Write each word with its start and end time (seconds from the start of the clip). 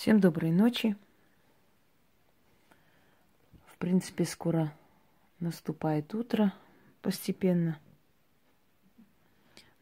Всем 0.00 0.18
доброй 0.18 0.50
ночи. 0.50 0.96
В 3.66 3.76
принципе, 3.76 4.24
скоро 4.24 4.72
наступает 5.40 6.14
утро 6.14 6.54
постепенно. 7.02 7.78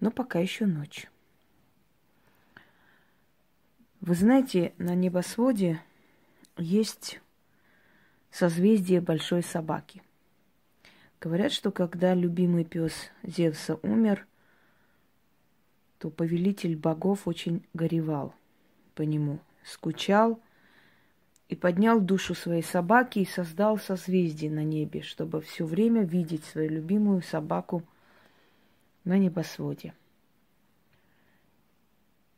Но 0.00 0.10
пока 0.10 0.40
еще 0.40 0.66
ночь. 0.66 1.08
Вы 4.00 4.16
знаете, 4.16 4.74
на 4.78 4.96
небосводе 4.96 5.80
есть 6.56 7.20
созвездие 8.32 9.00
большой 9.00 9.44
собаки. 9.44 10.02
Говорят, 11.20 11.52
что 11.52 11.70
когда 11.70 12.12
любимый 12.14 12.64
пес 12.64 13.12
Зевса 13.22 13.78
умер, 13.84 14.26
то 16.00 16.10
повелитель 16.10 16.74
богов 16.74 17.28
очень 17.28 17.64
горевал 17.72 18.34
по 18.96 19.02
нему, 19.02 19.38
скучал 19.64 20.40
и 21.48 21.56
поднял 21.56 22.00
душу 22.00 22.34
своей 22.34 22.62
собаки 22.62 23.20
и 23.20 23.24
создал 23.24 23.78
созвездие 23.78 24.50
на 24.50 24.64
небе, 24.64 25.02
чтобы 25.02 25.40
все 25.40 25.64
время 25.64 26.02
видеть 26.02 26.44
свою 26.44 26.70
любимую 26.70 27.22
собаку 27.22 27.82
на 29.04 29.18
небосводе. 29.18 29.94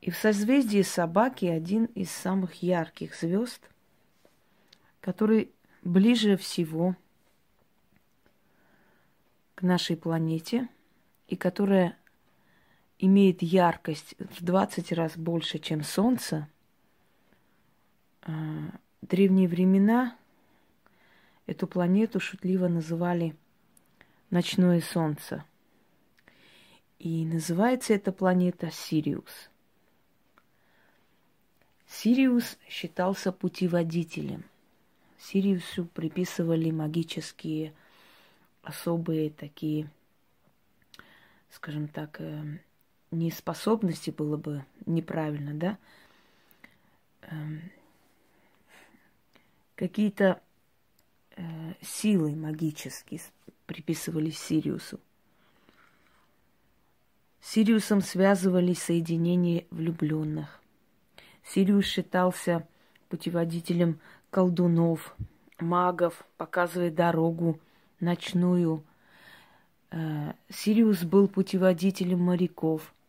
И 0.00 0.10
в 0.10 0.16
созвездии 0.16 0.82
собаки 0.82 1.44
один 1.44 1.86
из 1.86 2.10
самых 2.10 2.62
ярких 2.62 3.14
звезд, 3.14 3.60
который 5.00 5.50
ближе 5.82 6.36
всего 6.36 6.96
к 9.54 9.62
нашей 9.62 9.96
планете 9.96 10.68
и 11.28 11.36
которая 11.36 11.96
имеет 12.98 13.42
яркость 13.42 14.14
в 14.18 14.42
20 14.42 14.92
раз 14.92 15.16
больше, 15.16 15.58
чем 15.58 15.82
Солнце, 15.82 16.48
древние 19.02 19.48
времена 19.48 20.16
эту 21.46 21.66
планету 21.66 22.20
шутливо 22.20 22.68
называли 22.68 23.34
ночное 24.30 24.80
Солнце. 24.80 25.44
И 26.98 27.24
называется 27.24 27.94
эта 27.94 28.12
планета 28.12 28.70
Сириус. 28.70 29.50
Сириус 31.86 32.58
считался 32.68 33.32
путеводителем. 33.32 34.44
Сириусу 35.18 35.86
приписывали 35.86 36.70
магические 36.70 37.74
особые 38.62 39.30
такие, 39.30 39.90
скажем 41.50 41.88
так, 41.88 42.20
э, 42.20 42.58
неспособности 43.10 44.10
было 44.10 44.36
бы 44.36 44.64
неправильно, 44.86 45.54
да, 45.54 45.78
эм, 47.22 47.62
какие-то 49.80 50.42
э, 51.36 51.42
силы 51.80 52.36
магические 52.36 53.18
приписывались 53.64 54.38
Сириусу. 54.38 55.00
Сириусом 57.40 58.02
связывались 58.02 58.82
соединения 58.82 59.64
влюбленных. 59.70 60.60
Сириус 61.44 61.86
считался 61.86 62.68
путеводителем 63.08 63.98
колдунов, 64.28 65.16
магов, 65.58 66.26
показывая 66.36 66.90
дорогу 66.90 67.58
ночную. 68.00 68.84
Э, 69.90 70.34
Сириус 70.50 71.04
был 71.04 71.26
путеводителем 71.26 72.20
моряков– 72.20 72.92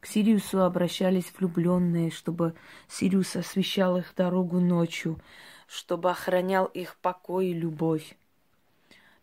к 0.00 0.06
Сириусу 0.06 0.62
обращались 0.62 1.32
влюбленные, 1.36 2.10
чтобы 2.10 2.54
Сириус 2.88 3.36
освещал 3.36 3.98
их 3.98 4.14
дорогу 4.16 4.58
ночью, 4.58 5.20
чтобы 5.66 6.10
охранял 6.10 6.64
их 6.66 6.96
покой 6.96 7.48
и 7.48 7.54
любовь. 7.54 8.16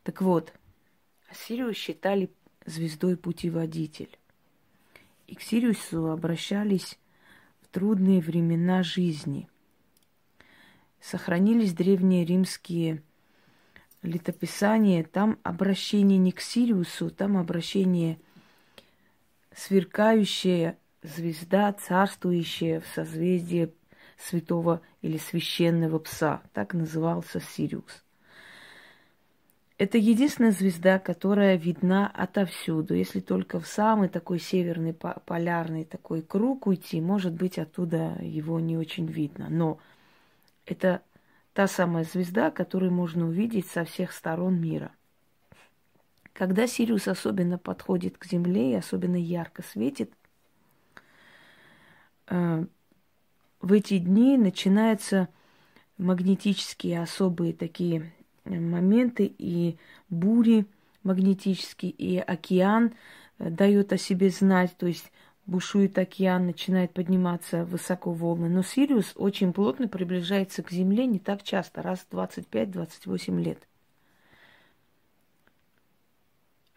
Так 0.04 0.22
вот, 0.22 0.54
Сириус 1.34 1.76
считали 1.76 2.30
звездой 2.66 3.18
путеводитель. 3.18 4.18
И 5.26 5.36
к 5.36 5.42
Сириусу 5.42 6.12
обращались 6.12 7.00
в 7.62 7.68
трудные 7.68 8.22
времена 8.22 8.84
жизни. 8.84 9.50
Сохранились 11.02 11.74
древние 11.74 12.24
римские 12.24 13.02
летописания. 14.04 15.04
Там 15.04 15.40
обращение 15.44 16.18
не 16.18 16.32
к 16.32 16.40
Сириусу, 16.40 17.10
там 17.10 17.36
обращение 17.36 18.20
сверкающая 19.68 20.78
звезда, 21.04 21.74
царствующая 21.74 22.80
в 22.80 22.88
созвездии 22.88 23.74
святого 24.18 24.82
или 25.02 25.18
священного 25.18 26.00
пса. 26.00 26.42
Так 26.54 26.74
назывался 26.74 27.42
Сириус. 27.42 28.04
Это 29.78 29.98
единственная 30.00 30.52
звезда, 30.52 30.98
которая 30.98 31.56
видна 31.56 32.08
отовсюду. 32.08 32.96
Если 32.96 33.20
только 33.20 33.60
в 33.60 33.68
самый 33.68 34.10
такой 34.10 34.40
северный 34.40 34.94
полярный 34.94 35.86
такой 35.86 36.24
круг 36.24 36.66
уйти, 36.66 37.00
может 37.00 37.34
быть, 37.34 37.60
оттуда 37.60 38.18
его 38.22 38.60
не 38.60 38.76
очень 38.76 39.06
видно. 39.06 39.48
Но 39.50 39.80
это 40.66 41.04
та 41.54 41.68
самая 41.68 42.06
звезда, 42.06 42.50
которую 42.50 42.92
можно 42.92 43.28
увидеть 43.28 43.68
со 43.68 43.84
всех 43.84 44.14
сторон 44.14 44.60
мира. 44.60 44.92
Когда 46.38 46.68
Сириус 46.68 47.08
особенно 47.08 47.58
подходит 47.58 48.20
к 48.20 48.26
Земле 48.26 48.74
и 48.74 48.76
особенно 48.76 49.16
ярко 49.16 49.64
светит, 49.64 50.14
э, 52.28 52.64
в 53.60 53.74
эти 53.74 53.98
дни 53.98 54.38
начинаются 54.38 55.30
магнетические 55.98 57.02
особые 57.02 57.54
такие 57.54 58.14
моменты 58.46 59.34
и 59.36 59.80
бури 60.10 60.68
магнетические, 61.02 61.90
и 61.90 62.20
океан 62.20 62.94
э, 63.40 63.50
дает 63.50 63.92
о 63.92 63.98
себе 63.98 64.30
знать, 64.30 64.78
то 64.78 64.86
есть 64.86 65.12
бушует 65.48 65.98
океан, 65.98 66.46
начинает 66.46 66.94
подниматься 66.94 67.66
высоко 67.66 68.12
волны. 68.12 68.48
Но 68.48 68.62
Сириус 68.62 69.14
очень 69.16 69.54
плотно 69.54 69.88
приближается 69.88 70.62
к 70.62 70.70
Земле 70.70 71.08
не 71.08 71.18
так 71.18 71.42
часто, 71.42 71.82
раз 71.82 72.06
в 72.08 72.14
25-28 72.14 73.42
лет. 73.42 73.68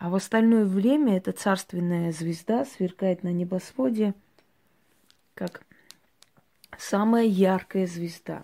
А 0.00 0.08
в 0.08 0.14
остальное 0.14 0.64
время 0.64 1.18
эта 1.18 1.30
царственная 1.32 2.10
звезда 2.10 2.64
сверкает 2.64 3.22
на 3.22 3.28
небосводе, 3.34 4.14
как 5.34 5.62
самая 6.78 7.26
яркая 7.26 7.86
звезда. 7.86 8.42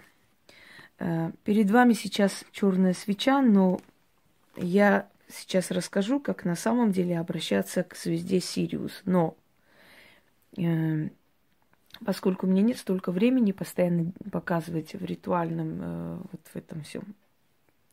Э, 0.98 1.32
перед 1.44 1.70
вами 1.70 1.94
сейчас 1.94 2.44
черная 2.52 2.92
свеча, 2.92 3.40
но 3.40 3.80
я 4.54 5.08
сейчас 5.28 5.70
расскажу, 5.70 6.20
как 6.20 6.44
на 6.44 6.56
самом 6.56 6.92
деле 6.92 7.18
обращаться 7.18 7.84
к 7.84 7.96
звезде 7.96 8.40
Сириус. 8.40 9.00
Но 9.06 9.34
э, 10.58 11.08
поскольку 12.04 12.46
у 12.46 12.50
меня 12.50 12.60
нет 12.60 12.76
столько 12.76 13.12
времени 13.12 13.52
постоянно 13.52 14.12
показывать 14.30 14.92
в 14.92 15.02
ритуальном, 15.02 15.78
э, 15.80 16.18
вот 16.32 16.40
в 16.52 16.56
этом 16.56 16.82
всем 16.82 17.14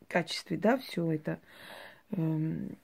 качестве, 0.09 0.57
да, 0.57 0.77
все 0.77 1.09
это 1.13 1.39
эм, 2.11 2.77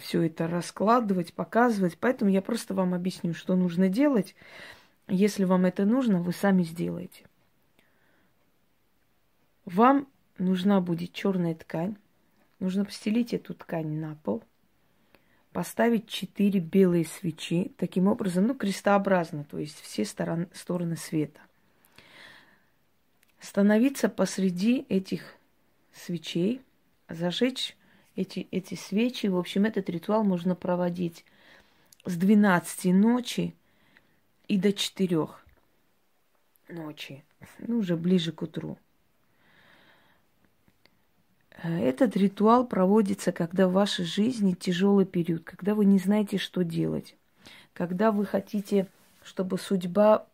все 0.00 0.22
это 0.22 0.48
раскладывать, 0.48 1.34
показывать. 1.34 1.98
Поэтому 1.98 2.30
я 2.30 2.42
просто 2.42 2.74
вам 2.74 2.94
объясню, 2.94 3.34
что 3.34 3.56
нужно 3.56 3.88
делать. 3.88 4.34
Если 5.08 5.44
вам 5.44 5.66
это 5.66 5.84
нужно, 5.84 6.20
вы 6.20 6.32
сами 6.32 6.62
сделаете. 6.62 7.24
Вам 9.64 10.08
нужна 10.38 10.80
будет 10.80 11.12
черная 11.12 11.54
ткань. 11.54 11.96
Нужно 12.60 12.84
постелить 12.84 13.34
эту 13.34 13.54
ткань 13.54 13.98
на 13.98 14.14
пол, 14.16 14.42
поставить 15.52 16.08
четыре 16.08 16.60
белые 16.60 17.04
свечи, 17.04 17.72
таким 17.76 18.06
образом, 18.06 18.46
ну, 18.46 18.54
крестообразно, 18.54 19.44
то 19.44 19.58
есть 19.58 19.80
все 19.80 20.04
сторон, 20.04 20.48
стороны 20.52 20.96
света. 20.96 21.40
Становиться 23.40 24.08
посреди 24.08 24.86
этих 24.88 25.34
свечей, 25.92 26.62
зажечь 27.08 27.76
эти, 28.16 28.48
эти 28.50 28.74
свечи. 28.74 29.26
В 29.26 29.36
общем, 29.36 29.64
этот 29.64 29.88
ритуал 29.88 30.24
можно 30.24 30.54
проводить 30.54 31.24
с 32.04 32.16
12 32.16 32.92
ночи 32.92 33.54
и 34.48 34.58
до 34.58 34.72
4 34.72 35.28
ночи, 36.68 37.24
ну, 37.58 37.78
уже 37.78 37.96
ближе 37.96 38.32
к 38.32 38.42
утру. 38.42 38.78
Этот 41.62 42.16
ритуал 42.16 42.66
проводится, 42.66 43.32
когда 43.32 43.68
в 43.68 43.72
вашей 43.72 44.04
жизни 44.04 44.52
тяжелый 44.52 45.06
период, 45.06 45.44
когда 45.44 45.74
вы 45.74 45.84
не 45.84 45.98
знаете, 45.98 46.36
что 46.36 46.62
делать, 46.62 47.14
когда 47.72 48.12
вы 48.12 48.26
хотите, 48.26 48.86
чтобы 49.22 49.56
судьба 49.56 50.26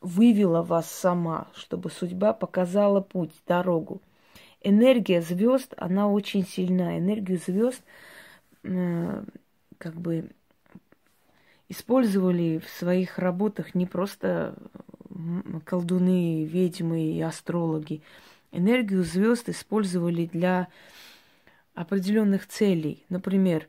вывела 0.00 0.62
вас 0.62 0.90
сама, 0.90 1.48
чтобы 1.54 1.90
судьба 1.90 2.32
показала 2.32 3.00
путь, 3.00 3.32
дорогу– 3.46 4.02
энергия 4.62 5.22
звезд, 5.22 5.74
она 5.76 6.08
очень 6.08 6.46
сильна. 6.46 6.98
Энергию 6.98 7.38
звезд 7.38 7.82
э, 8.64 9.24
как 9.78 9.94
бы 9.94 10.30
использовали 11.68 12.58
в 12.58 12.68
своих 12.68 13.18
работах 13.18 13.74
не 13.74 13.86
просто 13.86 14.54
колдуны, 15.64 16.44
ведьмы 16.44 17.12
и 17.12 17.20
астрологи, 17.20 18.02
энергию 18.50 19.04
звезд 19.04 19.48
использовали 19.48 20.26
для 20.26 20.68
определенных 21.74 22.46
целей. 22.46 23.04
Например, 23.08 23.66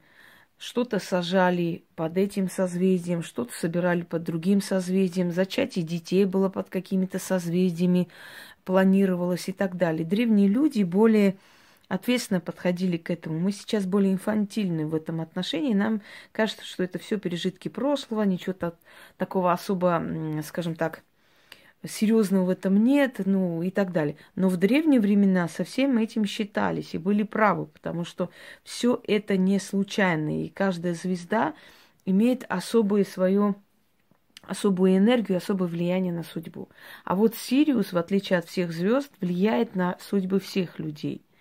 что-то 0.58 1.00
сажали 1.00 1.84
под 1.96 2.18
этим 2.18 2.50
созвездием, 2.50 3.24
что-то 3.24 3.54
собирали 3.54 4.04
под 4.04 4.24
другим 4.24 4.62
созвездием, 4.62 5.32
зачатие 5.32 5.84
детей 5.84 6.26
было 6.26 6.50
под 6.50 6.70
какими-то 6.70 7.20
созвездиями, 7.20 8.08
планировалось 8.66 9.50
и 9.50 9.52
так 9.52 9.78
далее. 9.78 10.06
Древние 10.06 10.48
люди 10.48 10.84
более 10.84 11.36
ответственно 11.88 12.40
подходили 12.40 12.98
к 12.98 13.10
этому. 13.12 13.40
Мы 13.40 13.52
сейчас 13.52 13.86
более 13.86 14.14
инфантильны 14.14 14.88
в 14.88 14.96
этом 14.96 15.22
отношении. 15.22 15.74
Нам 15.74 16.02
кажется, 16.32 16.66
что 16.66 16.84
это 16.84 16.98
все 16.98 17.18
пережитки 17.20 17.68
прошлого, 17.68 18.24
ничего 18.24 18.56
такого 19.18 19.52
особо, 19.52 20.04
скажем 20.44 20.76
так, 20.76 21.04
серьезного 21.88 22.46
в 22.46 22.50
этом 22.50 22.84
нет, 22.84 23.22
ну 23.26 23.62
и 23.62 23.70
так 23.70 23.92
далее. 23.92 24.16
Но 24.36 24.50
в 24.50 24.58
древние 24.58 25.00
времена 25.00 25.48
со 25.48 25.64
всем 25.64 25.98
этим 25.98 26.26
считались 26.26 26.94
и 26.94 26.98
были 26.98 27.24
правы, 27.24 27.66
потому 27.66 28.06
что 28.06 28.30
все 28.64 29.02
это 29.06 29.38
не 29.38 29.60
случайно, 29.60 30.46
и 30.46 30.50
каждая 30.50 30.94
звезда 30.94 31.54
имеет 32.06 32.46
особое 32.50 33.04
свое 33.04 33.56
особую 34.44 34.98
энергию, 34.98 35.38
особое 35.38 35.68
влияние 35.68 36.14
на 36.14 36.24
судьбу. 36.24 36.70
А 37.04 37.16
вот 37.16 37.36
Сириус, 37.36 37.94
в 37.94 37.98
отличие 37.98 38.40
от 38.40 38.46
всех 38.46 38.72
звезд, 38.72 39.12
влияет 39.22 39.76
на 39.76 39.98
судьбы 40.00 40.40
всех 40.40 40.80
людей– 40.80 41.22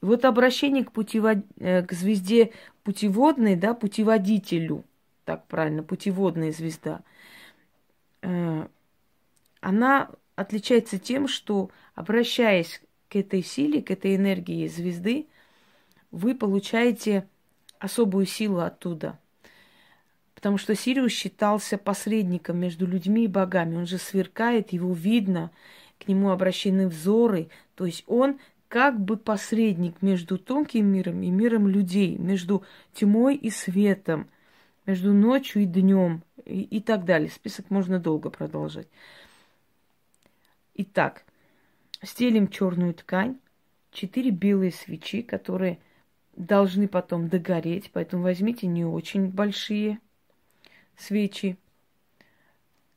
и 0.00 0.04
вот 0.04 0.24
обращение 0.24 0.84
к, 0.84 0.92
путевод... 0.92 1.38
Э, 1.58 1.82
к 1.82 1.92
звезде 1.92 2.52
путеводной, 2.84 3.56
да, 3.56 3.74
путеводителю, 3.74 4.84
так 5.24 5.46
правильно, 5.46 5.82
путеводная 5.82 6.52
звезда, 6.52 7.02
э, 8.22 8.66
она 9.60 10.10
отличается 10.36 10.98
тем, 10.98 11.26
что, 11.26 11.70
обращаясь 11.94 12.80
к 13.08 13.16
этой 13.16 13.42
силе, 13.42 13.82
к 13.82 13.90
этой 13.90 14.14
энергии 14.14 14.68
звезды, 14.68 15.26
вы 16.10 16.34
получаете 16.34 17.28
особую 17.78 18.26
силу 18.26 18.60
оттуда. 18.60 19.18
Потому 20.38 20.56
что 20.56 20.76
Сириус 20.76 21.10
считался 21.10 21.78
посредником 21.78 22.58
между 22.58 22.86
людьми 22.86 23.24
и 23.24 23.26
богами. 23.28 23.74
Он 23.74 23.88
же 23.88 23.98
сверкает, 23.98 24.72
его 24.72 24.92
видно, 24.92 25.50
к 25.98 26.06
нему 26.06 26.30
обращены 26.30 26.86
взоры. 26.86 27.48
То 27.74 27.86
есть 27.86 28.04
он 28.06 28.38
как 28.68 29.00
бы 29.00 29.16
посредник 29.16 30.00
между 30.00 30.38
тонким 30.38 30.86
миром 30.86 31.22
и 31.22 31.30
миром 31.30 31.66
людей, 31.66 32.16
между 32.18 32.62
тьмой 32.92 33.34
и 33.34 33.50
светом, 33.50 34.28
между 34.86 35.12
ночью 35.12 35.62
и 35.62 35.64
днем 35.64 36.22
и, 36.44 36.62
и 36.62 36.80
так 36.80 37.04
далее. 37.04 37.30
Список 37.30 37.68
можно 37.70 37.98
долго 37.98 38.30
продолжать. 38.30 38.86
Итак, 40.74 41.24
стелим 42.00 42.46
черную 42.46 42.94
ткань, 42.94 43.40
четыре 43.90 44.30
белые 44.30 44.70
свечи, 44.70 45.22
которые 45.22 45.80
должны 46.36 46.86
потом 46.86 47.28
догореть, 47.28 47.90
поэтому 47.92 48.22
возьмите 48.22 48.68
не 48.68 48.84
очень 48.84 49.30
большие 49.30 49.98
свечи. 50.98 51.56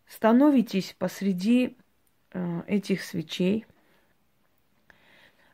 Становитесь 0.07 0.95
посреди 0.98 1.77
э, 2.33 2.62
этих 2.68 3.03
свечей, 3.03 3.65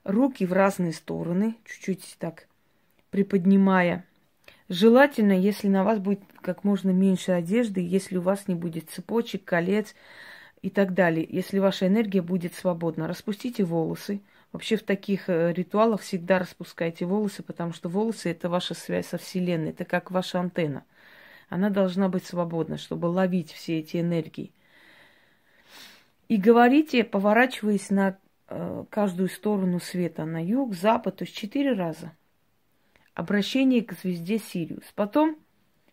руки 0.03 0.45
в 0.45 0.53
разные 0.53 0.93
стороны, 0.93 1.55
чуть-чуть 1.65 2.15
так 2.17 2.47
приподнимая. 3.11 4.05
Желательно, 4.69 5.31
если 5.31 5.67
на 5.67 5.83
вас 5.83 5.99
будет 5.99 6.21
как 6.41 6.63
можно 6.63 6.89
меньше 6.89 7.31
одежды, 7.31 7.81
если 7.81 8.17
у 8.17 8.21
вас 8.21 8.47
не 8.47 8.55
будет 8.55 8.89
цепочек, 8.89 9.45
колец 9.45 9.95
и 10.61 10.69
так 10.69 10.93
далее, 10.93 11.25
если 11.29 11.59
ваша 11.59 11.87
энергия 11.87 12.21
будет 12.21 12.53
свободна. 12.53 13.07
Распустите 13.07 13.63
волосы. 13.63 14.21
Вообще 14.51 14.77
в 14.77 14.83
таких 14.83 15.29
э, 15.29 15.53
ритуалах 15.53 16.01
всегда 16.01 16.39
распускайте 16.39 17.05
волосы, 17.05 17.43
потому 17.43 17.73
что 17.73 17.89
волосы 17.89 18.31
это 18.31 18.49
ваша 18.49 18.73
связь 18.73 19.07
со 19.07 19.17
Вселенной, 19.17 19.69
это 19.69 19.85
как 19.85 20.09
ваша 20.09 20.39
антенна. 20.39 20.83
Она 21.49 21.69
должна 21.69 22.09
быть 22.09 22.25
свободна, 22.25 22.77
чтобы 22.77 23.07
ловить 23.07 23.51
все 23.51 23.79
эти 23.79 23.97
энергии. 23.97 24.51
И 26.27 26.37
говорите, 26.37 27.03
поворачиваясь 27.03 27.89
на 27.89 28.17
Э, 28.49 28.85
каждую 28.89 29.27
сторону 29.27 29.79
света, 29.79 30.23
на 30.23 30.43
юг, 30.43 30.73
запад, 30.73 31.17
то 31.17 31.25
есть 31.25 31.35
четыре 31.35 31.73
раза. 31.73 32.13
Обращение 33.13 33.83
к 33.83 33.91
звезде 33.91 34.37
Сириус. 34.37 34.85
Потом 34.95 35.37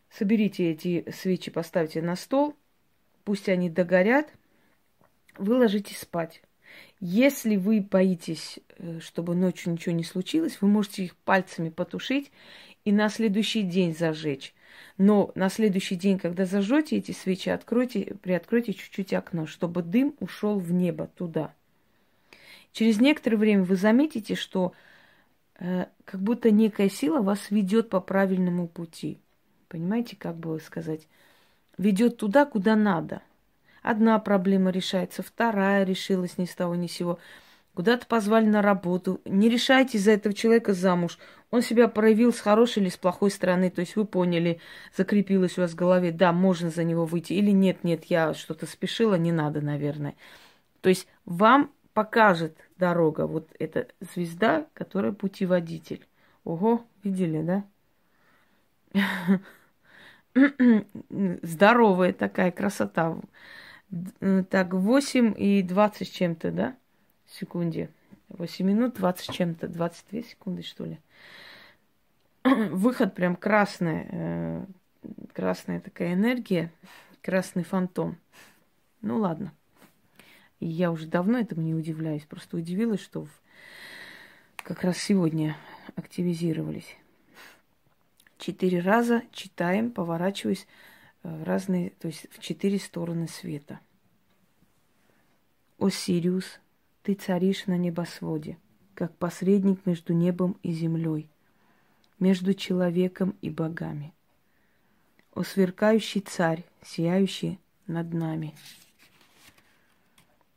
соберите 0.09 0.71
эти 0.71 1.11
свечи, 1.11 1.51
поставьте 1.51 2.01
на 2.01 2.15
стол, 2.15 2.55
пусть 3.25 3.49
они 3.49 3.71
догорят, 3.71 4.33
вы 5.37 5.57
ложитесь 5.57 5.99
спать. 5.99 6.43
Если 7.01 7.57
вы 7.57 7.81
боитесь, 7.81 8.61
э, 8.79 9.01
чтобы 9.01 9.35
ночью 9.35 9.73
ничего 9.73 9.95
не 9.95 10.05
случилось, 10.05 10.59
вы 10.61 10.69
можете 10.69 11.05
их 11.05 11.17
пальцами 11.17 11.71
потушить 11.71 12.31
и 12.85 12.93
на 12.93 13.09
следующий 13.09 13.63
день 13.63 13.97
зажечь. 13.97 14.55
Но 14.99 15.33
на 15.35 15.49
следующий 15.49 15.97
день, 15.97 16.19
когда 16.19 16.45
зажжете 16.47 16.97
эти 16.97 17.13
свечи, 17.13 17.49
откройте, 17.49 18.17
приоткройте 18.23 18.75
чуть-чуть 18.75 19.13
окно, 19.13 19.47
чтобы 19.47 19.83
дым 19.83 20.15
ушел 20.21 20.59
в 20.59 20.73
небо 20.73 21.09
туда– 21.17 21.53
Через 22.75 23.01
некоторое 23.01 23.37
время 23.37 23.63
вы 23.63 23.77
заметите, 23.77 24.35
что 24.35 24.73
э, 25.61 25.87
как 26.05 26.21
будто 26.21 26.51
некая 26.51 26.89
сила 26.89 27.23
вас 27.23 27.53
ведет 27.53 27.89
по 27.89 28.01
правильному 28.01 28.67
пути. 28.67 29.19
Понимаете, 29.69 30.17
как 30.17 30.37
бы 30.37 30.61
сказать? 30.61 31.07
Ведет 31.79 32.17
туда, 32.17 32.45
куда 32.45 32.75
надо. 32.75 33.23
Одна 33.81 34.19
проблема 34.19 34.71
решается, 34.71 35.23
вторая 35.23 35.85
решилась 35.85 36.37
ни 36.37 36.47
с 36.47 36.55
того 36.55 36.75
ни 36.75 36.89
с 36.89 36.93
сего. 36.93 37.21
Куда-то 37.75 38.07
позвали 38.07 38.47
на 38.47 38.63
работу. 38.63 39.21
Не 39.25 39.49
решайте 39.49 39.99
за 39.99 40.13
этого 40.13 40.33
человека 40.33 40.75
замуж. 40.75 41.19
Он 41.51 41.61
себя 41.61 41.89
проявил 41.89 42.33
с 42.33 42.39
хорошей 42.41 42.83
или 42.83 42.89
с 42.89 42.97
плохой 42.97 43.31
стороны. 43.31 43.69
То 43.69 43.81
есть 43.81 43.97
вы 43.97 44.05
поняли, 44.05 44.61
закрепилось 44.97 45.59
у 45.59 45.63
вас 45.63 45.73
в 45.73 45.75
голове, 45.75 46.13
да, 46.13 46.33
можно 46.33 46.71
за 46.71 46.85
него 46.85 47.05
выйти. 47.05 47.33
Или 47.33 47.51
нет, 47.51 47.83
нет, 47.83 48.05
я 48.05 48.33
что-то 48.35 48.67
спешила, 48.67 49.17
не 49.17 49.33
надо, 49.33 49.61
наверное. 49.61 50.15
То 50.83 50.89
есть 50.89 51.09
вам 51.25 51.73
покажет 51.95 52.57
дорога. 52.77 53.27
Вот 53.27 53.49
эта 53.59 53.89
звезда, 54.15 54.67
которая 54.73 55.13
путеводитель. 55.13 56.07
Ого, 56.45 56.85
видели, 57.03 57.65
да? 58.95 59.41
Здоровая 61.43 62.13
такая 62.13 62.53
красота. 62.53 63.17
Так, 64.51 64.75
8 64.75 65.35
и 65.37 65.63
20 65.63 66.07
с 66.07 66.11
чем-то, 66.11 66.51
да? 66.53 66.77
Секунде. 67.35 67.91
8 68.29 68.65
минут 68.65 68.95
20 68.95 69.25
с 69.27 69.35
чем-то. 69.35 69.67
22 69.67 70.23
секунды, 70.23 70.63
что 70.63 70.85
ли? 70.85 71.01
Выход 72.45 73.17
прям 73.17 73.35
красная. 73.35 74.07
Э, 74.13 74.67
красная 75.33 75.81
такая 75.81 76.15
энергия. 76.15 76.71
Красный 77.23 77.65
фантом. 77.65 78.19
Ну 79.01 79.19
ладно. 79.19 79.53
Я 80.61 80.93
уже 80.93 81.09
давно 81.09 81.39
этому 81.39 81.63
не 81.63 81.75
удивляюсь. 81.75 82.23
Просто 82.23 82.57
удивилась, 82.57 83.01
что 83.01 83.27
как 84.57 84.85
раз 84.85 84.99
сегодня 84.99 85.57
активизировались. 85.97 86.97
Четыре 88.39 88.79
раза 88.79 89.23
читаем, 89.33 89.91
поворачиваясь 89.91 90.69
э, 91.25 91.37
в 91.37 91.43
разные, 91.43 91.91
то 91.99 92.07
есть 92.07 92.29
в 92.31 92.39
четыре 92.39 92.79
стороны 92.79 93.27
света. 93.27 93.81
О 95.79 95.89
Сириус, 95.89 96.61
ты 97.05 97.13
царишь 97.13 97.67
на 97.67 97.77
небосводе, 97.77 98.57
как 98.95 99.15
посредник 99.19 99.85
между 99.85 100.15
небом 100.15 100.57
и 100.63 100.73
землей, 100.73 101.29
между 102.19 102.55
человеком 102.55 103.37
и 103.43 103.51
богами. 103.51 104.15
О 105.35 105.43
сверкающий 105.43 106.23
царь, 106.23 106.65
сияющий 106.83 107.61
над 107.87 108.15
нами. 108.15 108.55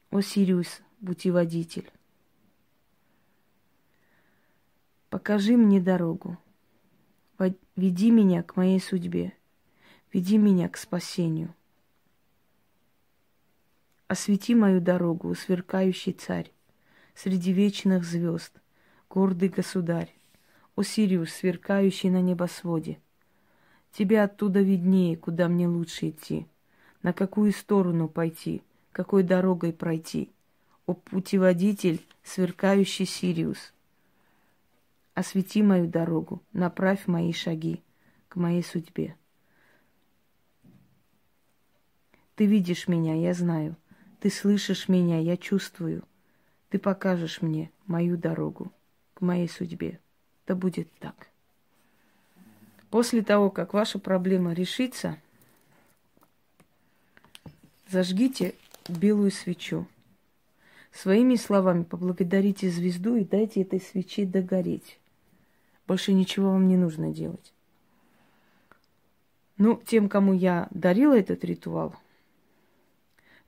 Осириус, 0.10 0.82
путеводитель. 1.06 1.92
Покажи 5.10 5.58
мне 5.58 5.82
дорогу. 5.82 6.38
Веди 7.76 8.10
меня 8.10 8.42
к 8.42 8.56
моей 8.56 8.80
судьбе. 8.80 9.34
Веди 10.14 10.38
меня 10.38 10.70
к 10.70 10.78
спасению. 10.78 11.54
Освети 14.08 14.56
мою 14.56 14.82
дорогу, 14.82 15.36
сверкающий 15.36 16.14
царь, 16.14 16.52
Среди 17.14 17.52
вечных 17.52 18.04
звезд, 18.04 18.54
гордый 19.10 19.50
государь, 19.50 20.14
Осириус, 20.76 21.32
сверкающий 21.32 22.12
на 22.12 22.22
небосводе. 22.22 23.00
Тебе 23.92 24.22
оттуда 24.22 24.62
виднее, 24.62 25.18
куда 25.18 25.48
мне 25.48 25.68
лучше 25.68 26.10
идти, 26.10 26.46
На 27.02 27.14
какую 27.14 27.52
сторону 27.52 28.08
пойти— 28.08 28.62
какой 28.98 29.22
дорогой 29.22 29.74
пройти. 29.74 30.32
О 30.88 30.96
путеводитель, 30.96 32.04
сверкающий 32.24 33.06
Сириус, 33.06 33.72
освети 35.14 35.62
мою 35.62 35.86
дорогу, 35.86 36.42
направь 36.52 37.06
мои 37.06 37.32
шаги 37.32 37.84
к 38.28 38.38
моей 38.38 38.64
судьбе. 38.64 39.16
Ты 42.36 42.48
видишь 42.48 42.88
меня, 42.88 43.14
я 43.14 43.36
знаю. 43.36 43.76
Ты 44.20 44.30
слышишь 44.30 44.90
меня, 44.90 45.20
я 45.20 45.38
чувствую. 45.38 46.04
Ты 46.70 46.80
покажешь 46.80 47.42
мне 47.42 47.72
мою 47.86 48.18
дорогу 48.18 48.72
к 49.14 49.22
моей 49.22 49.48
судьбе. 49.48 50.00
Да 50.46 50.56
будет 50.56 50.92
так. 51.00 51.28
После 52.90 53.22
того, 53.22 53.50
как 53.50 53.74
ваша 53.74 54.00
проблема 54.00 54.54
решится, 54.54 55.18
зажгите 57.90 58.56
белую 58.88 59.32
свечу. 59.32 59.88
Своими 60.92 61.36
словами 61.36 61.84
поблагодарите 61.84 62.70
звезду 62.70 63.16
и 63.18 63.24
дайте 63.24 63.62
этой 63.62 63.80
свече 63.80 64.26
догореть. 64.26 65.00
Больше 65.86 66.14
ничего 66.14 66.52
вам 66.52 66.68
не 66.68 66.78
нужно 66.78 67.14
делать. 67.14 67.54
Ну, 69.58 69.82
тем, 69.86 70.10
кому 70.10 70.34
я 70.34 70.68
дарила 70.72 71.18
этот 71.18 71.44
ритуал, 71.44 71.96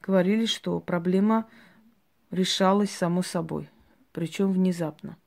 говорили, 0.09 0.47
что 0.47 0.79
проблема 0.79 1.47
решалась 2.31 2.89
само 2.89 3.21
собой, 3.21 3.69
причем 4.11 4.51
внезапно. 4.51 5.17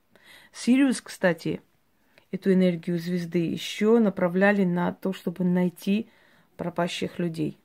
Сириус, 0.53 1.01
кстати, 1.01 1.63
эту 2.33 2.53
энергию 2.53 2.99
звезды 2.99 3.47
еще 3.47 4.01
направляли 4.01 4.65
на 4.65 4.93
то, 4.93 5.13
чтобы 5.13 5.45
найти 5.45 6.09
пропащих 6.57 7.21
людей, 7.21 7.57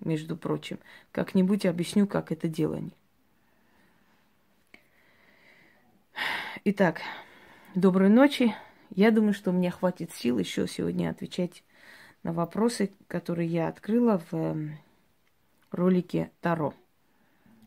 между 0.00 0.36
прочим. 0.36 0.78
Как-нибудь 1.12 1.64
объясню, 1.64 2.06
как 2.06 2.30
это 2.30 2.46
делание. 2.46 2.92
Итак, 6.64 7.00
доброй 7.74 8.10
ночи. 8.10 8.54
Я 8.94 9.10
думаю, 9.10 9.32
что 9.32 9.50
мне 9.50 9.70
хватит 9.70 10.12
сил 10.12 10.38
еще 10.38 10.68
сегодня 10.68 11.08
отвечать 11.08 11.64
на 12.22 12.34
вопросы, 12.34 12.90
которые 13.08 13.48
я 13.48 13.68
открыла 13.68 14.20
в 14.30 14.34
эм, 14.34 14.78
ролике 15.70 16.30
Таро. 16.40 16.74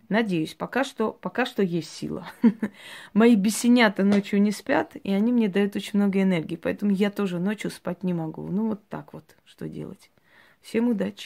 Надеюсь, 0.09 0.53
пока 0.53 0.83
что, 0.83 1.11
пока 1.11 1.45
что 1.45 1.63
есть 1.63 1.91
сила. 1.91 2.27
Мои 3.13 3.35
бесенята 3.35 4.03
ночью 4.03 4.41
не 4.41 4.51
спят, 4.51 4.95
и 5.01 5.11
они 5.11 5.31
мне 5.31 5.47
дают 5.47 5.75
очень 5.75 5.97
много 5.97 6.21
энергии, 6.21 6.55
поэтому 6.55 6.91
я 6.91 7.09
тоже 7.09 7.39
ночью 7.39 7.71
спать 7.71 8.03
не 8.03 8.13
могу. 8.13 8.47
Ну 8.47 8.67
вот 8.67 8.87
так 8.89 9.13
вот, 9.13 9.23
что 9.45 9.67
делать. 9.67 10.11
Всем 10.61 10.89
удачи! 10.89 11.21